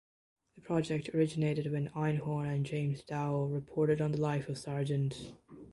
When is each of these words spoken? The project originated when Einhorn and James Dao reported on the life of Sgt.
The 0.55 0.61
project 0.63 1.11
originated 1.13 1.71
when 1.71 1.89
Einhorn 1.89 2.49
and 2.49 2.65
James 2.65 3.03
Dao 3.03 3.53
reported 3.53 4.01
on 4.01 4.11
the 4.11 4.19
life 4.19 4.49
of 4.49 4.55
Sgt. 4.55 5.35